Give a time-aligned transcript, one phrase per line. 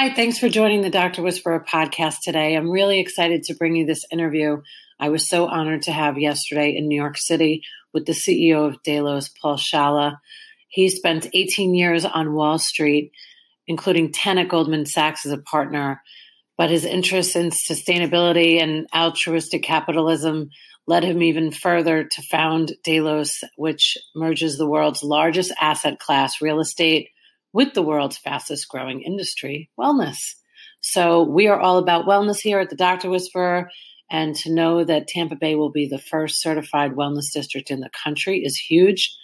[0.00, 1.20] Hi, thanks for joining the Dr.
[1.20, 2.54] Whisperer podcast today.
[2.54, 4.62] I'm really excited to bring you this interview.
[4.98, 8.82] I was so honored to have yesterday in New York City with the CEO of
[8.82, 10.16] Delos, Paul Scialla.
[10.68, 13.12] He spent 18 years on Wall Street,
[13.66, 16.00] including 10 at Goldman Sachs as a partner.
[16.56, 20.48] But his interest in sustainability and altruistic capitalism
[20.86, 26.58] led him even further to found Delos, which merges the world's largest asset class, real
[26.58, 27.10] estate,
[27.52, 30.18] with the world's fastest growing industry, wellness.
[30.80, 33.10] So we are all about wellness here at the Dr.
[33.10, 33.70] Whisperer.
[34.10, 37.90] And to know that Tampa Bay will be the first certified wellness district in the
[37.90, 39.16] country is huge.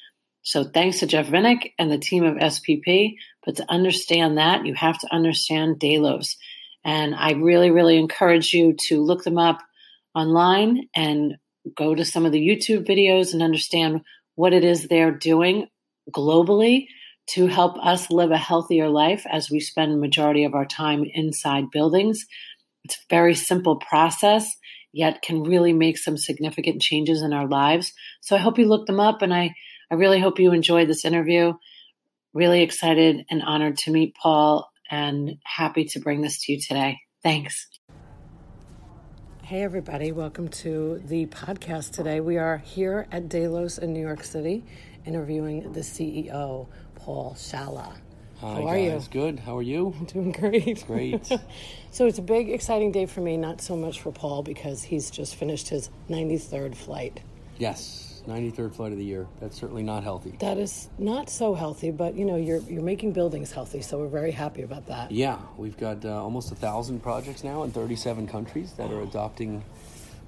[0.43, 3.15] So thanks to Jeff Vinik and the team of SPP.
[3.45, 6.37] But to understand that, you have to understand Delos.
[6.85, 9.59] And I really, really encourage you to look them up
[10.15, 11.37] online and
[11.77, 14.03] go to some of the YouTube videos and understand
[14.37, 15.67] what it is they're doing
[16.13, 16.87] globally
[17.29, 21.71] to help us live a healthier life as we spend majority of our time inside
[21.71, 22.25] buildings.
[22.85, 24.57] It's a very simple process,
[24.93, 27.93] yet can really make some significant changes in our lives.
[28.21, 29.55] So I hope you look them up and I,
[29.91, 31.55] I really hope you enjoyed this interview.
[32.33, 36.99] Really excited and honored to meet Paul and happy to bring this to you today.
[37.23, 37.67] Thanks.
[39.43, 40.13] Hey, everybody.
[40.13, 42.21] Welcome to the podcast today.
[42.21, 44.65] We are here at Delos in New York City
[45.07, 46.67] interviewing the CEO,
[47.07, 47.93] Paul Scialla.
[48.41, 49.05] Hi, How are guys.
[49.05, 49.09] you?
[49.13, 49.39] Good.
[49.39, 49.95] How are you?
[50.01, 50.85] I'm doing great.
[50.89, 51.25] Great.
[51.93, 55.09] so it's a big, exciting day for me, not so much for Paul because he's
[55.09, 57.21] just finished his 93rd flight.
[57.59, 59.29] Yes, 93rd flight of the year.
[59.41, 60.35] That's certainly not healthy.
[60.41, 64.09] That is not so healthy, but you know, you're you're making buildings healthy, so we're
[64.09, 65.13] very happy about that.
[65.13, 69.65] Yeah, we've got uh, almost a thousand projects now in 37 countries that are adopting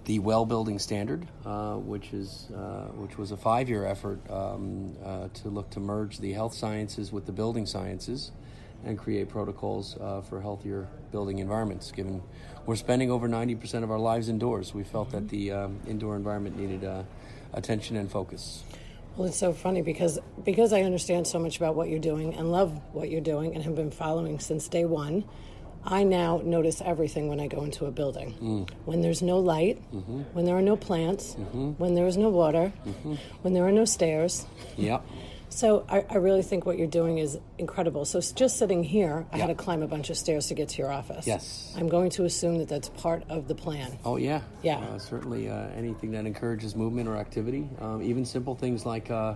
[0.04, 4.96] the well building standard, uh, which is uh, which was a five year effort um,
[5.04, 8.32] uh, to look to merge the health sciences with the building sciences
[8.84, 11.90] and create protocols uh, for healthier building environments.
[11.90, 12.22] Given
[12.64, 16.16] we're spending over ninety percent of our lives indoors, we felt that the um, indoor
[16.16, 17.02] environment needed uh,
[17.52, 18.62] attention and focus.
[19.16, 22.52] Well, it's so funny because because I understand so much about what you're doing and
[22.52, 25.24] love what you're doing and have been following since day one.
[25.84, 28.34] I now notice everything when I go into a building.
[28.40, 28.70] Mm.
[28.84, 30.22] When there's no light, mm-hmm.
[30.32, 31.70] when there are no plants, mm-hmm.
[31.72, 33.14] when there is no water, mm-hmm.
[33.42, 34.46] when there are no stairs.
[34.76, 35.04] Yep.
[35.50, 38.04] So I, I, really think what you're doing is incredible.
[38.04, 39.48] So just sitting here, I yep.
[39.48, 41.26] had to climb a bunch of stairs to get to your office.
[41.26, 41.74] Yes.
[41.76, 43.98] I'm going to assume that that's part of the plan.
[44.04, 44.42] Oh yeah.
[44.62, 44.78] Yeah.
[44.78, 49.10] Uh, certainly, uh, anything that encourages movement or activity, um, even simple things like.
[49.10, 49.34] Uh,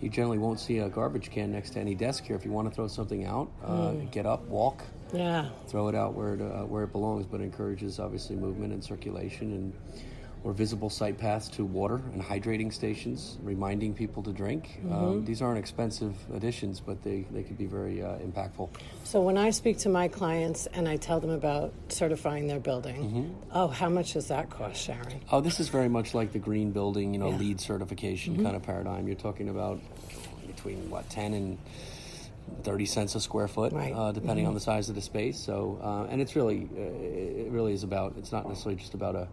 [0.00, 2.36] you generally won't see a garbage can next to any desk here.
[2.36, 4.08] If you want to throw something out, mm.
[4.12, 5.48] get up, walk, yeah.
[5.68, 9.52] Throw it out where it, uh, where it belongs, but encourages obviously movement and circulation
[9.52, 9.72] and
[10.44, 14.80] or visible sight paths to water and hydrating stations, reminding people to drink.
[14.84, 15.04] Um, mm-hmm.
[15.04, 18.70] Um, these aren't expensive additions, but they, they can be very uh, impactful.
[19.02, 22.96] So when I speak to my clients and I tell them about certifying their building,
[22.96, 23.50] mm-hmm.
[23.52, 25.20] oh, how much does that cost, Sharon?
[25.32, 27.38] Oh, this is very much like the green building, you know, yeah.
[27.38, 28.44] LEED certification mm-hmm.
[28.44, 29.08] kind of paradigm.
[29.08, 29.80] You're talking about
[30.46, 31.58] between what ten and
[32.62, 33.92] 30 cents a square foot, right.
[33.92, 34.48] uh, depending mm-hmm.
[34.48, 35.38] on the size of the space.
[35.38, 39.14] So, uh, and it's really, uh, it really is about, it's not necessarily just about
[39.14, 39.28] a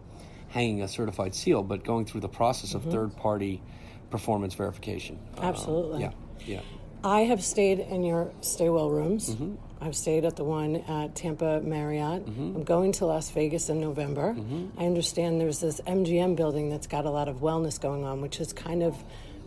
[0.48, 2.92] hanging a certified seal, but going through the process of mm-hmm.
[2.92, 3.62] third party
[4.10, 5.18] performance verification.
[5.38, 6.02] Absolutely.
[6.02, 6.12] yeah,
[6.46, 6.60] yeah.
[7.04, 9.30] I have stayed in your staywell rooms.
[9.30, 9.54] Mm-hmm.
[9.80, 12.24] I've stayed at the one at Tampa Marriott.
[12.26, 12.56] Mm-hmm.
[12.56, 14.34] I'm going to Las Vegas in November.
[14.34, 14.80] Mm-hmm.
[14.80, 18.40] I understand there's this MGM building that's got a lot of wellness going on, which
[18.40, 18.96] is kind of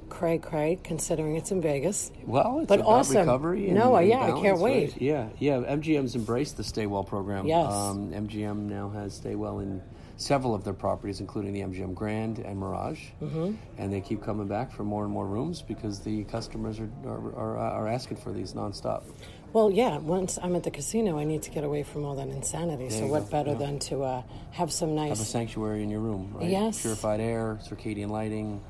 [0.09, 2.12] cray cray considering it's in Vegas.
[2.25, 3.18] Well, it's but awesome.
[3.18, 3.68] recovery.
[3.68, 4.92] And, no, and yeah, balance, I can't wait.
[4.92, 5.02] Right?
[5.02, 5.58] Yeah, yeah.
[5.58, 7.46] MGM's embraced the Stay Well program.
[7.46, 7.72] Yes.
[7.72, 9.81] Um, MGM now has Stay Well in
[10.18, 13.53] several of their properties, including the MGM Grand and Mirage, mm-hmm.
[13.78, 17.36] and they keep coming back for more and more rooms because the customers are are,
[17.36, 19.03] are, are asking for these nonstop.
[19.52, 19.98] Well, yeah.
[19.98, 22.88] Once I'm at the casino, I need to get away from all that insanity.
[22.88, 23.31] There so, what go.
[23.31, 23.58] better yeah.
[23.58, 26.50] than to uh, have some nice have a sanctuary in your room, right?
[26.50, 28.62] Yes, purified air, circadian lighting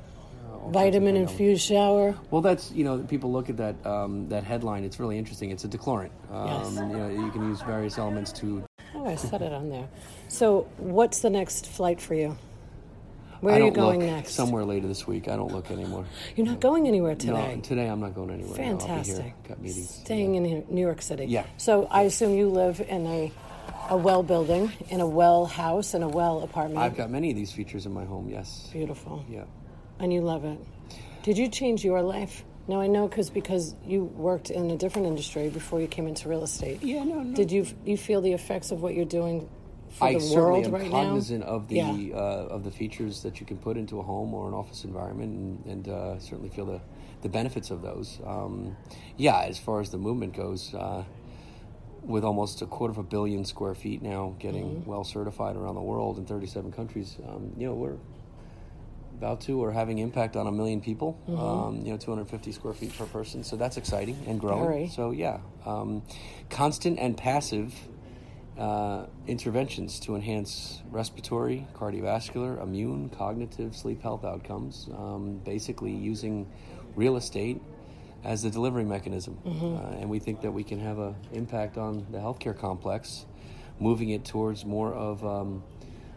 [0.68, 2.16] vitamin infused shower.
[2.30, 4.84] Well, that's you know people look at that um, that headline.
[4.84, 5.50] It's really interesting.
[5.50, 6.10] It's a dechlorant.
[6.30, 6.74] Um, yes.
[6.74, 8.64] You know you can use various elements to.
[8.94, 9.88] Oh, I said it on there.
[10.28, 12.36] So, what's the next flight for you?
[13.40, 14.32] Where are you going next?
[14.32, 15.28] Somewhere later this week.
[15.28, 16.04] I don't look anymore.
[16.36, 17.54] You're not going anywhere today.
[17.54, 18.54] No, today I'm not going anywhere.
[18.54, 19.32] Fantastic.
[19.48, 19.88] Got meetings.
[19.88, 20.58] Staying yeah.
[20.58, 21.24] in New York City.
[21.24, 21.46] Yeah.
[21.56, 23.32] So I assume you live in a
[23.88, 26.78] a well building, in a well house, in a well apartment.
[26.80, 28.28] I've got many of these features in my home.
[28.28, 28.68] Yes.
[28.72, 29.24] Beautiful.
[29.28, 29.44] Yeah.
[30.00, 30.58] And you love it.
[31.22, 32.44] Did you change your life?
[32.66, 36.28] No, I know because because you worked in a different industry before you came into
[36.28, 36.82] real estate.
[36.82, 37.34] Yeah, no, no.
[37.34, 39.48] Did you you feel the effects of what you're doing
[39.90, 41.52] for I the world am right cognizant now?
[41.52, 42.14] of the yeah.
[42.14, 45.32] uh, of the features that you can put into a home or an office environment,
[45.32, 46.80] and, and uh, certainly feel the
[47.22, 48.20] the benefits of those.
[48.24, 48.76] Um,
[49.16, 50.74] yeah, as far as the movement goes.
[50.74, 51.04] Uh,
[52.02, 54.90] with almost a quarter of a billion square feet now getting mm-hmm.
[54.90, 57.98] well certified around the world in 37 countries, um, you know, we're
[59.20, 61.20] about to or having impact on a million people.
[61.28, 61.38] Mm-hmm.
[61.38, 63.44] Um, you know, 250 square feet per person.
[63.44, 64.64] So that's exciting and growing.
[64.64, 64.88] Very.
[64.88, 66.02] So yeah, um,
[66.48, 67.74] constant and passive
[68.56, 74.88] uh, interventions to enhance respiratory, cardiovascular, immune, cognitive, sleep health outcomes.
[74.96, 76.50] Um, basically, using
[76.96, 77.60] real estate
[78.24, 79.76] as the delivery mechanism, mm-hmm.
[79.76, 83.26] uh, and we think that we can have an impact on the healthcare complex,
[83.78, 85.62] moving it towards more of um,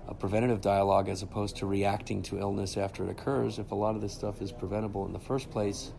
[0.08, 3.60] a preventative dialogue as opposed to reacting to illness after it occurs.
[3.60, 5.92] If a lot of this stuff is preventable in the first place,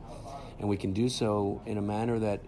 [0.58, 2.40] and we can do so in a manner that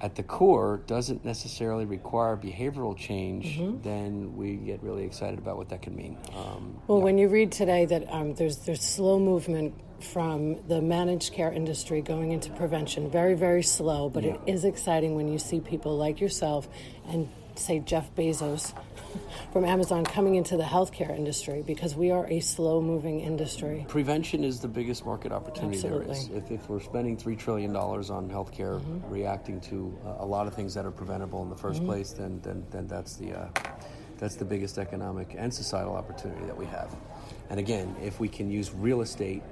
[0.00, 3.82] at the core doesn't necessarily require behavioral change, mm-hmm.
[3.82, 6.16] then we get really excited about what that can mean.
[6.34, 7.04] Um, well, yeah.
[7.04, 12.00] when you read today that um, there's there's slow movement from the managed care industry
[12.00, 14.34] going into prevention, very very slow, but yeah.
[14.34, 16.68] it is exciting when you see people like yourself
[17.08, 17.28] and
[17.60, 18.72] say Jeff Bezos
[19.52, 23.84] from Amazon coming into the healthcare industry because we are a slow moving industry.
[23.88, 26.06] Prevention is the biggest market opportunity Absolutely.
[26.06, 26.28] there is.
[26.28, 29.10] If, if, we're spending $3 trillion on healthcare, mm-hmm.
[29.10, 31.86] reacting to a lot of things that are preventable in the 1st mm-hmm.
[31.86, 33.48] place, then, then, then that's, the, uh,
[34.18, 36.94] that's the biggest economic and societal opportunity that we have.
[37.50, 39.42] And again, if we can use real estate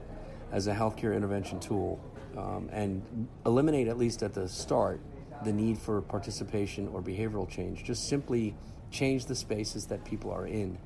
[0.53, 2.01] as a healthcare intervention tool
[2.37, 5.01] um, and eliminate, at least at the start,
[5.45, 8.55] the need for participation or behavioral change, just simply
[8.91, 10.79] change the spaces that people are in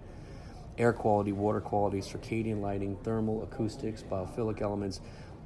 [0.78, 5.00] air quality, water quality, circadian lighting, thermal, acoustics, biophilic elements.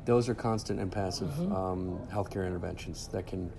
[0.05, 1.53] Those are constant and passive mm-hmm.
[1.55, 3.53] um, healthcare interventions that can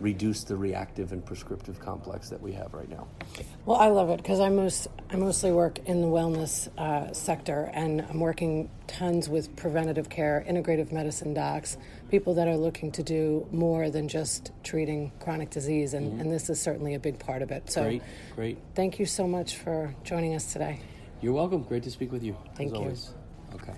[0.00, 3.06] reduce the reactive and prescriptive complex that we have right now.
[3.64, 7.70] Well, I love it because I most I mostly work in the wellness uh, sector,
[7.72, 11.76] and I'm working tons with preventative care, integrative medicine docs,
[12.10, 16.20] people that are looking to do more than just treating chronic disease, and, mm-hmm.
[16.20, 17.70] and this is certainly a big part of it.
[17.70, 18.02] So, great,
[18.34, 18.58] great.
[18.74, 20.80] Thank you so much for joining us today.
[21.20, 21.62] You're welcome.
[21.62, 22.36] Great to speak with you.
[22.54, 22.78] Thank you.
[22.78, 23.10] Always.
[23.54, 23.74] Okay.